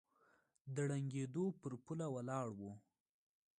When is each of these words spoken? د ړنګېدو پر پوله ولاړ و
د 0.73 0.75
ړنګېدو 0.89 1.45
پر 1.61 1.73
پوله 1.83 2.07
ولاړ 2.15 2.47
و 2.57 2.59